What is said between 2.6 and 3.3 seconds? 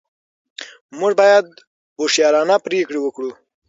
پرېکړې وکړو.